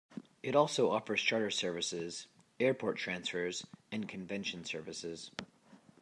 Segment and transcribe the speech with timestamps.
[0.41, 2.25] It also offers charter services,
[2.59, 5.29] airport transfers, and convention services.